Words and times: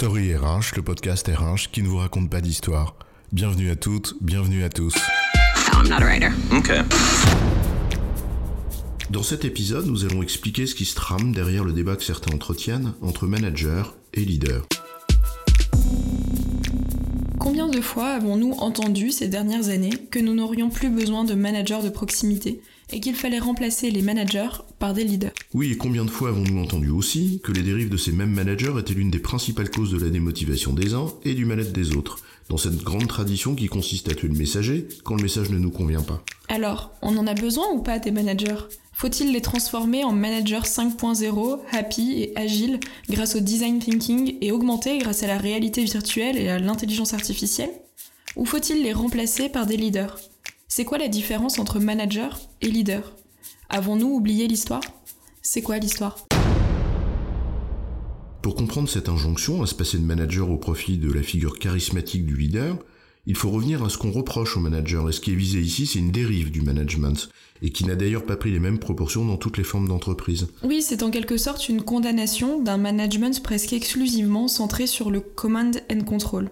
Story 0.00 0.34
RH, 0.34 0.76
le 0.76 0.82
podcast 0.82 1.28
RH 1.28 1.70
qui 1.70 1.82
ne 1.82 1.88
vous 1.88 1.98
raconte 1.98 2.30
pas 2.30 2.40
d'histoire. 2.40 2.96
Bienvenue 3.32 3.68
à 3.68 3.76
toutes, 3.76 4.14
bienvenue 4.22 4.64
à 4.64 4.70
tous. 4.70 4.94
I'm 5.74 5.90
not 5.90 5.96
a 5.96 6.06
writer. 6.06 6.30
Okay. 6.50 6.80
Dans 9.10 9.22
cet 9.22 9.44
épisode, 9.44 9.84
nous 9.84 10.06
allons 10.06 10.22
expliquer 10.22 10.64
ce 10.64 10.74
qui 10.74 10.86
se 10.86 10.94
trame 10.94 11.32
derrière 11.32 11.64
le 11.64 11.74
débat 11.74 11.96
que 11.96 12.02
certains 12.02 12.34
entretiennent 12.34 12.94
entre 13.02 13.26
manager 13.26 13.94
et 14.14 14.24
leader. 14.24 14.64
Combien 17.38 17.68
de 17.68 17.82
fois 17.82 18.12
avons-nous 18.12 18.52
entendu 18.52 19.10
ces 19.10 19.28
dernières 19.28 19.68
années 19.68 19.92
que 20.10 20.18
nous 20.18 20.32
n'aurions 20.32 20.70
plus 20.70 20.88
besoin 20.88 21.24
de 21.24 21.34
managers 21.34 21.82
de 21.84 21.90
proximité 21.90 22.62
et 22.92 23.00
qu'il 23.00 23.14
fallait 23.14 23.38
remplacer 23.38 23.90
les 23.90 24.02
managers 24.02 24.62
par 24.78 24.94
des 24.94 25.04
leaders. 25.04 25.32
Oui, 25.54 25.72
et 25.72 25.76
combien 25.76 26.04
de 26.04 26.10
fois 26.10 26.30
avons-nous 26.30 26.62
entendu 26.62 26.90
aussi 26.90 27.40
que 27.42 27.52
les 27.52 27.62
dérives 27.62 27.88
de 27.88 27.96
ces 27.96 28.12
mêmes 28.12 28.32
managers 28.32 28.74
étaient 28.78 28.94
l'une 28.94 29.10
des 29.10 29.18
principales 29.18 29.70
causes 29.70 29.92
de 29.92 29.98
la 29.98 30.10
démotivation 30.10 30.72
des 30.72 30.94
uns 30.94 31.06
et 31.24 31.34
du 31.34 31.44
mal-être 31.44 31.72
des 31.72 31.96
autres, 31.96 32.18
dans 32.48 32.56
cette 32.56 32.82
grande 32.82 33.06
tradition 33.06 33.54
qui 33.54 33.68
consiste 33.68 34.10
à 34.10 34.14
tuer 34.14 34.28
le 34.28 34.38
messager 34.38 34.88
quand 35.04 35.16
le 35.16 35.22
message 35.22 35.50
ne 35.50 35.58
nous 35.58 35.70
convient 35.70 36.02
pas. 36.02 36.24
Alors, 36.48 36.90
on 37.00 37.16
en 37.16 37.26
a 37.26 37.34
besoin 37.34 37.66
ou 37.72 37.80
pas 37.80 37.98
des 37.98 38.10
managers? 38.10 38.66
Faut-il 38.92 39.32
les 39.32 39.40
transformer 39.40 40.04
en 40.04 40.12
managers 40.12 40.64
5.0, 40.64 41.60
happy 41.72 42.22
et 42.22 42.32
agile 42.36 42.80
grâce 43.08 43.36
au 43.36 43.40
design 43.40 43.78
thinking 43.78 44.36
et 44.40 44.52
augmenter 44.52 44.98
grâce 44.98 45.22
à 45.22 45.26
la 45.26 45.38
réalité 45.38 45.84
virtuelle 45.84 46.36
et 46.36 46.48
à 46.48 46.58
l'intelligence 46.58 47.14
artificielle? 47.14 47.70
Ou 48.36 48.44
faut-il 48.44 48.82
les 48.82 48.92
remplacer 48.92 49.48
par 49.48 49.66
des 49.66 49.76
leaders? 49.76 50.18
C'est 50.72 50.84
quoi 50.84 50.98
la 50.98 51.08
différence 51.08 51.58
entre 51.58 51.80
manager 51.80 52.38
et 52.62 52.68
leader? 52.68 53.12
Avons-nous 53.70 54.06
oublié 54.06 54.46
l'histoire? 54.46 54.80
C'est 55.42 55.62
quoi 55.62 55.78
l'histoire? 55.78 56.16
Pour 58.40 58.54
comprendre 58.54 58.88
cette 58.88 59.08
injonction 59.08 59.64
à 59.64 59.66
se 59.66 59.74
passer 59.74 59.98
de 59.98 60.04
manager 60.04 60.48
au 60.48 60.58
profit 60.58 60.96
de 60.96 61.12
la 61.12 61.24
figure 61.24 61.58
charismatique 61.58 62.24
du 62.24 62.36
leader, 62.36 62.78
il 63.26 63.34
faut 63.34 63.50
revenir 63.50 63.82
à 63.82 63.88
ce 63.88 63.98
qu'on 63.98 64.12
reproche 64.12 64.56
au 64.56 64.60
manager, 64.60 65.08
et 65.08 65.12
ce 65.12 65.20
qui 65.20 65.32
est 65.32 65.36
visé 65.36 65.60
ici, 65.60 65.86
c'est 65.86 65.98
une 65.98 66.12
dérive 66.12 66.52
du 66.52 66.62
management, 66.62 67.28
et 67.62 67.70
qui 67.70 67.84
n'a 67.84 67.96
d'ailleurs 67.96 68.24
pas 68.24 68.36
pris 68.36 68.52
les 68.52 68.60
mêmes 68.60 68.78
proportions 68.78 69.24
dans 69.24 69.38
toutes 69.38 69.58
les 69.58 69.64
formes 69.64 69.88
d'entreprise. 69.88 70.46
Oui, 70.62 70.82
c'est 70.82 71.02
en 71.02 71.10
quelque 71.10 71.36
sorte 71.36 71.68
une 71.68 71.82
condamnation 71.82 72.62
d'un 72.62 72.78
management 72.78 73.42
presque 73.42 73.72
exclusivement 73.72 74.46
centré 74.46 74.86
sur 74.86 75.10
le 75.10 75.18
command 75.18 75.82
and 75.90 76.04
control 76.04 76.48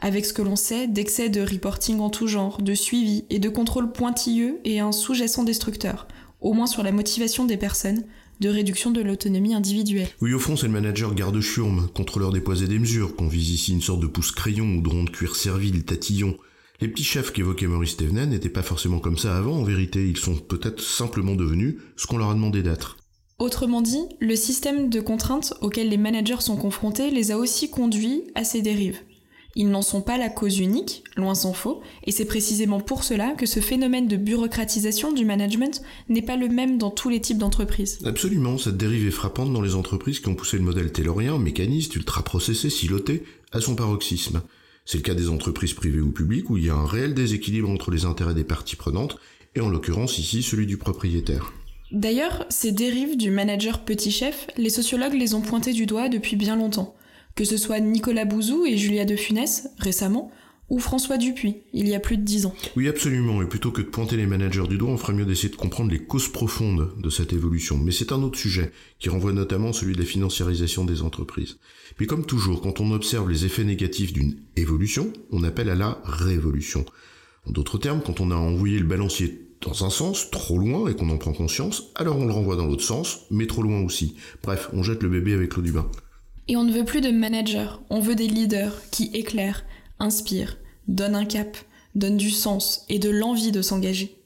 avec 0.00 0.26
ce 0.26 0.32
que 0.32 0.42
l'on 0.42 0.56
sait 0.56 0.88
d'excès 0.88 1.28
de 1.28 1.42
reporting 1.42 2.00
en 2.00 2.10
tout 2.10 2.26
genre, 2.26 2.60
de 2.60 2.74
suivi 2.74 3.24
et 3.30 3.38
de 3.38 3.48
contrôle 3.48 3.92
pointilleux 3.92 4.58
et 4.64 4.80
un 4.80 4.92
sous-jacent 4.92 5.44
destructeur, 5.44 6.08
au 6.40 6.52
moins 6.52 6.66
sur 6.66 6.82
la 6.82 6.92
motivation 6.92 7.44
des 7.44 7.56
personnes, 7.56 8.04
de 8.40 8.48
réduction 8.48 8.90
de 8.90 9.02
l'autonomie 9.02 9.54
individuelle. 9.54 10.08
Oui, 10.22 10.32
au 10.32 10.38
fond, 10.38 10.56
c'est 10.56 10.66
le 10.66 10.72
manager 10.72 11.14
garde-chiourme, 11.14 11.88
contrôleur 11.94 12.32
des 12.32 12.40
poids 12.40 12.60
et 12.62 12.66
des 12.66 12.78
mesures, 12.78 13.14
qu'on 13.14 13.28
vise 13.28 13.50
ici 13.50 13.72
une 13.72 13.82
sorte 13.82 14.00
de 14.00 14.06
pouce-crayon 14.06 14.76
ou 14.76 14.80
de 14.80 14.88
rond 14.88 15.04
de 15.04 15.10
cuir 15.10 15.36
servile, 15.36 15.84
tatillon. 15.84 16.36
Les 16.80 16.88
petits 16.88 17.04
chefs 17.04 17.32
qu'évoquait 17.32 17.66
Maurice 17.66 17.98
Thévenin 17.98 18.24
n'étaient 18.24 18.48
pas 18.48 18.62
forcément 18.62 18.98
comme 18.98 19.18
ça 19.18 19.36
avant, 19.36 19.58
en 19.58 19.64
vérité, 19.64 20.08
ils 20.08 20.16
sont 20.16 20.36
peut-être 20.36 20.80
simplement 20.80 21.34
devenus 21.34 21.76
ce 21.96 22.06
qu'on 22.06 22.16
leur 22.16 22.30
a 22.30 22.34
demandé 22.34 22.62
d'être. 22.62 22.96
Autrement 23.38 23.82
dit, 23.82 24.04
le 24.20 24.36
système 24.36 24.88
de 24.88 25.00
contraintes 25.00 25.52
auquel 25.60 25.90
les 25.90 25.98
managers 25.98 26.40
sont 26.40 26.56
confrontés 26.56 27.10
les 27.10 27.32
a 27.32 27.38
aussi 27.38 27.70
conduits 27.70 28.24
à 28.34 28.44
ces 28.44 28.62
dérives. 28.62 29.00
Ils 29.56 29.68
n'en 29.68 29.82
sont 29.82 30.00
pas 30.00 30.16
la 30.16 30.28
cause 30.28 30.58
unique, 30.58 31.02
loin 31.16 31.34
s'en 31.34 31.52
faut, 31.52 31.80
et 32.04 32.12
c'est 32.12 32.24
précisément 32.24 32.80
pour 32.80 33.02
cela 33.02 33.32
que 33.32 33.46
ce 33.46 33.60
phénomène 33.60 34.06
de 34.06 34.16
bureaucratisation 34.16 35.12
du 35.12 35.24
management 35.24 35.82
n'est 36.08 36.22
pas 36.22 36.36
le 36.36 36.48
même 36.48 36.78
dans 36.78 36.90
tous 36.90 37.08
les 37.08 37.20
types 37.20 37.38
d'entreprises. 37.38 37.98
Absolument, 38.04 38.58
cette 38.58 38.76
dérive 38.76 39.06
est 39.06 39.12
frappante 39.12 39.52
dans 39.52 39.62
les 39.62 39.74
entreprises 39.74 40.20
qui 40.20 40.28
ont 40.28 40.36
poussé 40.36 40.56
le 40.56 40.62
modèle 40.62 40.92
taylorien, 40.92 41.38
mécaniste, 41.38 41.96
ultra-processé, 41.96 42.70
siloté, 42.70 43.24
à 43.50 43.60
son 43.60 43.74
paroxysme. 43.74 44.42
C'est 44.84 44.98
le 44.98 45.02
cas 45.02 45.14
des 45.14 45.28
entreprises 45.28 45.74
privées 45.74 46.00
ou 46.00 46.12
publiques 46.12 46.48
où 46.48 46.56
il 46.56 46.66
y 46.66 46.70
a 46.70 46.74
un 46.74 46.86
réel 46.86 47.14
déséquilibre 47.14 47.68
entre 47.68 47.90
les 47.90 48.04
intérêts 48.04 48.34
des 48.34 48.44
parties 48.44 48.76
prenantes, 48.76 49.18
et 49.56 49.60
en 49.60 49.68
l'occurrence 49.68 50.18
ici 50.18 50.44
celui 50.44 50.66
du 50.66 50.76
propriétaire. 50.76 51.52
D'ailleurs, 51.90 52.46
ces 52.50 52.70
dérives 52.70 53.16
du 53.16 53.32
manager 53.32 53.84
petit 53.84 54.12
chef, 54.12 54.46
les 54.56 54.70
sociologues 54.70 55.14
les 55.14 55.34
ont 55.34 55.40
pointées 55.40 55.72
du 55.72 55.86
doigt 55.86 56.08
depuis 56.08 56.36
bien 56.36 56.54
longtemps 56.54 56.94
que 57.34 57.44
ce 57.44 57.56
soit 57.56 57.80
Nicolas 57.80 58.24
Bouzou 58.24 58.66
et 58.66 58.76
Julia 58.76 59.04
de 59.04 59.16
Funès, 59.16 59.68
récemment, 59.78 60.30
ou 60.70 60.78
François 60.78 61.18
Dupuis, 61.18 61.56
il 61.72 61.88
y 61.88 61.96
a 61.96 62.00
plus 62.00 62.16
de 62.16 62.22
dix 62.22 62.46
ans. 62.46 62.54
Oui, 62.76 62.88
absolument, 62.88 63.42
et 63.42 63.46
plutôt 63.46 63.72
que 63.72 63.82
de 63.82 63.88
pointer 63.88 64.16
les 64.16 64.26
managers 64.26 64.68
du 64.68 64.78
doigt, 64.78 64.90
on 64.90 64.96
ferait 64.96 65.14
mieux 65.14 65.24
d'essayer 65.24 65.48
de 65.48 65.56
comprendre 65.56 65.90
les 65.90 65.98
causes 65.98 66.28
profondes 66.28 66.92
de 66.96 67.10
cette 67.10 67.32
évolution. 67.32 67.76
Mais 67.76 67.90
c'est 67.90 68.12
un 68.12 68.22
autre 68.22 68.38
sujet, 68.38 68.70
qui 69.00 69.08
renvoie 69.08 69.32
notamment 69.32 69.72
celui 69.72 69.94
de 69.94 69.98
la 69.98 70.04
financiarisation 70.06 70.84
des 70.84 71.02
entreprises. 71.02 71.58
Puis 71.96 72.06
comme 72.06 72.24
toujours, 72.24 72.62
quand 72.62 72.80
on 72.80 72.92
observe 72.92 73.28
les 73.28 73.44
effets 73.44 73.64
négatifs 73.64 74.12
d'une 74.12 74.36
évolution, 74.56 75.12
on 75.32 75.42
appelle 75.42 75.70
à 75.70 75.74
la 75.74 76.00
révolution. 76.04 76.84
En 77.46 77.50
d'autres 77.50 77.78
termes, 77.78 78.00
quand 78.00 78.20
on 78.20 78.30
a 78.30 78.36
envoyé 78.36 78.78
le 78.78 78.86
balancier 78.86 79.48
dans 79.62 79.84
un 79.84 79.90
sens, 79.90 80.30
trop 80.30 80.56
loin, 80.56 80.88
et 80.88 80.94
qu'on 80.94 81.10
en 81.10 81.18
prend 81.18 81.32
conscience, 81.32 81.90
alors 81.96 82.16
on 82.16 82.26
le 82.26 82.32
renvoie 82.32 82.56
dans 82.56 82.66
l'autre 82.66 82.84
sens, 82.84 83.26
mais 83.30 83.46
trop 83.46 83.62
loin 83.62 83.80
aussi. 83.82 84.14
Bref, 84.42 84.70
on 84.72 84.84
jette 84.84 85.02
le 85.02 85.08
bébé 85.08 85.34
avec 85.34 85.56
l'eau 85.56 85.62
du 85.62 85.72
bain. 85.72 85.90
Et 86.50 86.56
on 86.56 86.64
ne 86.64 86.72
veut 86.72 86.84
plus 86.84 87.00
de 87.00 87.12
managers, 87.12 87.68
on 87.90 88.00
veut 88.00 88.16
des 88.16 88.26
leaders 88.26 88.74
qui 88.90 89.08
éclairent, 89.14 89.64
inspirent, 90.00 90.58
donnent 90.88 91.14
un 91.14 91.24
cap, 91.24 91.56
donnent 91.94 92.16
du 92.16 92.30
sens 92.30 92.84
et 92.88 92.98
de 92.98 93.08
l'envie 93.08 93.52
de 93.52 93.62
s'engager. 93.62 94.16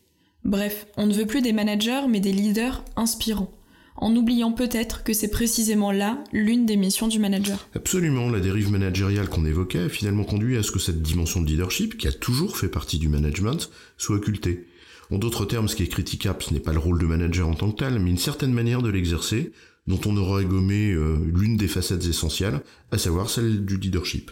Bref, 0.42 0.86
on 0.96 1.04
ne 1.04 1.12
veut 1.12 1.26
plus 1.26 1.42
des 1.42 1.52
managers 1.52 2.06
mais 2.08 2.20
des 2.20 2.32
leaders 2.32 2.82
inspirants, 2.96 3.52
en 3.96 4.16
oubliant 4.16 4.52
peut-être 4.52 5.04
que 5.04 5.12
c'est 5.12 5.28
précisément 5.28 5.92
là 5.92 6.24
l'une 6.32 6.64
des 6.64 6.78
missions 6.78 7.08
du 7.08 7.18
manager. 7.18 7.68
Absolument, 7.74 8.30
la 8.30 8.40
dérive 8.40 8.72
managériale 8.72 9.28
qu'on 9.28 9.44
évoquait 9.44 9.80
a 9.80 9.88
finalement 9.90 10.24
conduit 10.24 10.56
à 10.56 10.62
ce 10.62 10.70
que 10.70 10.78
cette 10.78 11.02
dimension 11.02 11.42
de 11.42 11.46
leadership, 11.46 11.98
qui 11.98 12.08
a 12.08 12.12
toujours 12.12 12.56
fait 12.56 12.68
partie 12.68 12.98
du 12.98 13.10
management, 13.10 13.68
soit 13.98 14.16
occultée. 14.16 14.64
En 15.10 15.18
d'autres 15.18 15.44
termes, 15.44 15.68
ce 15.68 15.76
qui 15.76 15.82
est 15.82 15.88
critiquable, 15.88 16.42
ce 16.42 16.52
n'est 16.54 16.60
pas 16.60 16.72
le 16.72 16.78
rôle 16.78 17.00
de 17.00 17.06
manager 17.06 17.48
en 17.48 17.54
tant 17.54 17.70
que 17.70 17.78
tel, 17.78 17.98
mais 17.98 18.10
une 18.10 18.18
certaine 18.18 18.52
manière 18.52 18.82
de 18.82 18.90
l'exercer, 18.90 19.52
dont 19.86 20.00
on 20.06 20.16
aura 20.16 20.42
gommé 20.44 20.92
euh, 20.92 21.18
l'une 21.32 21.56
des 21.56 21.68
facettes 21.68 22.06
essentielles, 22.06 22.60
à 22.90 22.98
savoir 22.98 23.28
celle 23.28 23.64
du 23.64 23.76
leadership. 23.76 24.30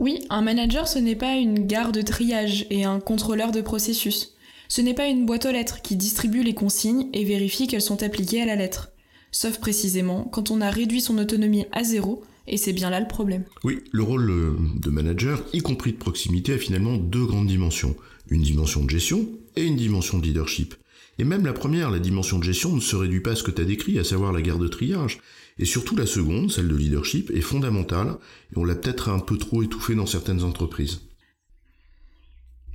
Oui, 0.00 0.20
un 0.30 0.42
manager, 0.42 0.86
ce 0.86 0.98
n'est 0.98 1.16
pas 1.16 1.36
une 1.36 1.66
gare 1.66 1.92
de 1.92 2.02
triage 2.02 2.66
et 2.70 2.84
un 2.84 3.00
contrôleur 3.00 3.50
de 3.50 3.60
processus. 3.60 4.34
Ce 4.68 4.80
n'est 4.80 4.94
pas 4.94 5.08
une 5.08 5.26
boîte 5.26 5.46
aux 5.46 5.52
lettres 5.52 5.82
qui 5.82 5.96
distribue 5.96 6.42
les 6.42 6.54
consignes 6.54 7.08
et 7.12 7.24
vérifie 7.24 7.66
qu'elles 7.66 7.80
sont 7.80 8.02
appliquées 8.02 8.42
à 8.42 8.46
la 8.46 8.56
lettre. 8.56 8.90
Sauf 9.32 9.58
précisément 9.58 10.24
quand 10.24 10.50
on 10.50 10.60
a 10.60 10.70
réduit 10.70 11.00
son 11.00 11.18
autonomie 11.18 11.66
à 11.72 11.84
zéro, 11.84 12.22
et 12.46 12.56
c'est 12.56 12.72
bien 12.72 12.90
là 12.90 13.00
le 13.00 13.08
problème. 13.08 13.44
Oui, 13.64 13.80
le 13.92 14.02
rôle 14.02 14.30
euh, 14.30 14.56
de 14.76 14.90
manager, 14.90 15.42
y 15.52 15.60
compris 15.60 15.92
de 15.92 15.98
proximité, 15.98 16.54
a 16.54 16.58
finalement 16.58 16.96
deux 16.96 17.26
grandes 17.26 17.46
dimensions. 17.46 17.96
Une 18.30 18.42
dimension 18.42 18.84
de 18.84 18.90
gestion 18.90 19.28
et 19.58 19.66
une 19.66 19.76
dimension 19.76 20.18
de 20.18 20.24
leadership. 20.24 20.74
Et 21.18 21.24
même 21.24 21.44
la 21.44 21.52
première, 21.52 21.90
la 21.90 21.98
dimension 21.98 22.38
de 22.38 22.44
gestion, 22.44 22.74
ne 22.74 22.80
se 22.80 22.94
réduit 22.94 23.20
pas 23.20 23.32
à 23.32 23.36
ce 23.36 23.42
que 23.42 23.50
tu 23.50 23.60
as 23.60 23.64
décrit, 23.64 23.98
à 23.98 24.04
savoir 24.04 24.32
la 24.32 24.40
guerre 24.40 24.58
de 24.58 24.68
triage. 24.68 25.18
Et 25.58 25.64
surtout 25.64 25.96
la 25.96 26.06
seconde, 26.06 26.52
celle 26.52 26.68
de 26.68 26.76
leadership, 26.76 27.30
est 27.34 27.40
fondamentale, 27.40 28.16
et 28.52 28.58
on 28.58 28.64
l'a 28.64 28.76
peut-être 28.76 29.08
un 29.08 29.18
peu 29.18 29.36
trop 29.36 29.62
étouffée 29.62 29.96
dans 29.96 30.06
certaines 30.06 30.44
entreprises. 30.44 31.00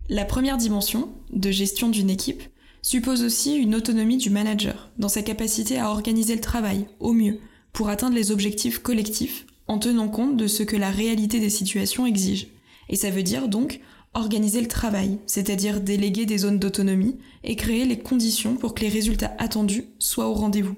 La 0.10 0.26
première 0.26 0.58
dimension, 0.58 1.14
de 1.32 1.50
gestion 1.50 1.90
d'une 1.90 2.10
équipe, 2.10 2.44
suppose 2.82 3.24
aussi 3.24 3.56
une 3.56 3.76
autonomie 3.76 4.18
du 4.18 4.30
manager, 4.30 4.92
dans 4.98 5.08
sa 5.08 5.22
capacité 5.22 5.80
à 5.80 5.90
organiser 5.90 6.36
le 6.36 6.42
travail 6.42 6.88
au 7.00 7.14
mieux, 7.14 7.40
pour 7.72 7.88
atteindre 7.88 8.16
les 8.16 8.32
objectifs 8.32 8.80
collectifs, 8.80 9.46
en 9.68 9.80
tenant 9.80 10.10
compte 10.10 10.36
de 10.36 10.48
ce 10.48 10.64
que 10.64 10.76
la 10.76 10.92
réalité 10.92 11.40
des 11.40 11.50
situations 11.50 12.06
exige. 12.06 12.48
Et 12.90 12.98
ça 12.98 13.10
veut 13.10 13.24
dire 13.24 13.48
donc 13.48 13.80
organiser 14.14 14.62
le 14.62 14.68
travail, 14.68 15.20
c'est-à-dire 15.26 15.82
déléguer 15.82 16.26
des 16.26 16.40
zones 16.40 16.60
d'autonomie 16.60 17.18
et 17.44 17.56
créer 17.56 17.86
les 17.86 18.00
conditions 18.00 18.56
pour 18.56 18.76
que 18.76 18.82
les 18.82 18.90
résultats 18.90 19.34
attendus 19.40 19.86
soient 20.00 20.28
au 20.28 20.34
rendez-vous. 20.34 20.76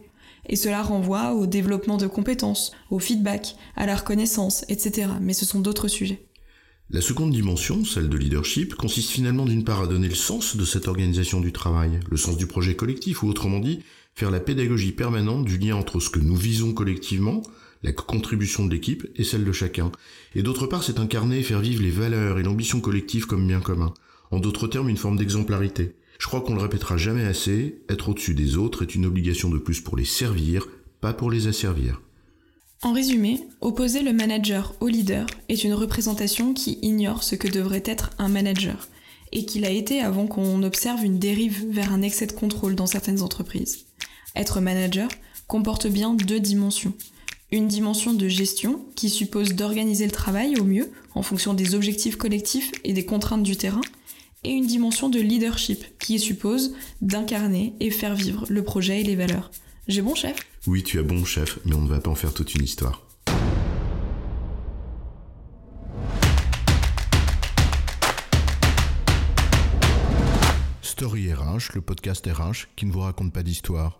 Et 0.47 0.55
cela 0.55 0.81
renvoie 0.83 1.33
au 1.33 1.47
développement 1.47 1.97
de 1.97 2.07
compétences, 2.07 2.71
au 2.91 2.99
feedback, 2.99 3.55
à 3.75 3.85
la 3.85 3.95
reconnaissance, 3.95 4.63
etc. 4.69 5.07
Mais 5.21 5.33
ce 5.33 5.45
sont 5.45 5.59
d'autres 5.59 5.87
sujets. 5.87 6.25
La 6.91 7.01
seconde 7.01 7.31
dimension, 7.31 7.83
celle 7.83 8.09
de 8.09 8.17
leadership, 8.17 8.75
consiste 8.75 9.09
finalement 9.09 9.45
d'une 9.45 9.63
part 9.63 9.81
à 9.81 9.87
donner 9.87 10.07
le 10.07 10.15
sens 10.15 10.55
de 10.55 10.65
cette 10.65 10.87
organisation 10.87 11.41
du 11.41 11.51
travail, 11.51 11.99
le 12.09 12.17
sens 12.17 12.37
du 12.37 12.45
projet 12.45 12.75
collectif, 12.75 13.23
ou 13.23 13.27
autrement 13.27 13.59
dit, 13.59 13.79
faire 14.13 14.29
la 14.29 14.39
pédagogie 14.39 14.91
permanente 14.91 15.45
du 15.45 15.57
lien 15.57 15.75
entre 15.75 15.99
ce 15.99 16.11
que 16.11 16.19
nous 16.19 16.35
visons 16.35 16.73
collectivement, 16.73 17.41
la 17.85 17.93
contribution 17.93 18.65
de 18.65 18.71
l'équipe 18.71 19.07
et 19.15 19.23
celle 19.23 19.45
de 19.45 19.51
chacun. 19.51 19.91
Et 20.33 20.41
d'autre 20.41 20.65
part, 20.65 20.83
c'est 20.83 20.99
incarner 20.99 21.39
et 21.39 21.43
faire 21.43 21.61
vivre 21.61 21.83
les 21.83 21.91
valeurs 21.91 22.39
et 22.39 22.43
l'ambition 22.43 22.81
collective 22.81 23.27
comme 23.27 23.47
bien 23.47 23.61
commun. 23.61 23.93
En 24.31 24.39
d'autres 24.39 24.67
termes, 24.67 24.89
une 24.89 24.97
forme 24.97 25.17
d'exemplarité. 25.17 25.95
Je 26.17 26.27
crois 26.27 26.41
qu'on 26.41 26.55
le 26.55 26.61
répétera 26.61 26.97
jamais 26.97 27.25
assez, 27.25 27.81
être 27.87 28.09
au-dessus 28.09 28.33
des 28.33 28.57
autres 28.57 28.81
est 28.81 28.95
une 28.95 29.05
obligation 29.05 29.49
de 29.49 29.59
plus 29.59 29.81
pour 29.81 29.97
les 29.97 30.05
servir, 30.05 30.67
pas 30.99 31.13
pour 31.13 31.29
les 31.29 31.47
asservir. 31.47 32.01
En 32.81 32.91
résumé, 32.91 33.39
opposer 33.61 34.01
le 34.01 34.13
manager 34.13 34.73
au 34.79 34.87
leader 34.87 35.27
est 35.47 35.63
une 35.63 35.73
représentation 35.73 36.53
qui 36.53 36.79
ignore 36.81 37.23
ce 37.23 37.35
que 37.35 37.47
devrait 37.47 37.83
être 37.85 38.09
un 38.17 38.29
manager, 38.29 38.87
et 39.31 39.45
qu'il 39.45 39.65
a 39.65 39.69
été 39.69 40.01
avant 40.01 40.25
qu'on 40.25 40.63
observe 40.63 41.03
une 41.03 41.19
dérive 41.19 41.65
vers 41.69 41.93
un 41.93 42.01
excès 42.01 42.25
de 42.27 42.31
contrôle 42.31 42.75
dans 42.75 42.87
certaines 42.87 43.21
entreprises. 43.21 43.85
Être 44.35 44.59
manager 44.59 45.09
comporte 45.47 45.87
bien 45.87 46.15
deux 46.15 46.39
dimensions 46.39 46.93
Une 47.51 47.67
dimension 47.67 48.13
de 48.13 48.27
gestion 48.27 48.83
qui 48.95 49.07
suppose 49.07 49.53
d'organiser 49.53 50.05
le 50.05 50.11
travail 50.11 50.59
au 50.59 50.63
mieux 50.63 50.91
en 51.13 51.21
fonction 51.21 51.53
des 51.53 51.75
objectifs 51.75 52.15
collectifs 52.15 52.71
et 52.83 52.91
des 52.91 53.05
contraintes 53.05 53.43
du 53.43 53.55
terrain. 53.55 53.81
Et 54.43 54.49
une 54.49 54.65
dimension 54.65 55.09
de 55.09 55.19
leadership 55.19 55.85
qui 55.99 56.17
suppose 56.17 56.73
d'incarner 57.01 57.75
et 57.79 57.91
faire 57.91 58.15
vivre 58.15 58.45
le 58.49 58.63
projet 58.63 59.01
et 59.01 59.03
les 59.03 59.15
valeurs. 59.15 59.51
J'ai 59.87 60.01
bon 60.01 60.15
chef? 60.15 60.35
Oui, 60.65 60.83
tu 60.83 60.97
as 60.97 61.03
bon 61.03 61.23
chef, 61.23 61.59
mais 61.65 61.75
on 61.75 61.81
ne 61.81 61.87
va 61.87 61.99
pas 61.99 62.09
en 62.09 62.15
faire 62.15 62.33
toute 62.33 62.55
une 62.55 62.63
histoire. 62.63 63.03
Story 70.81 71.31
RH, 71.31 71.75
le 71.75 71.81
podcast 71.81 72.25
RH 72.25 72.69
qui 72.75 72.87
ne 72.87 72.91
vous 72.91 73.01
raconte 73.01 73.31
pas 73.31 73.43
d'histoire. 73.43 73.99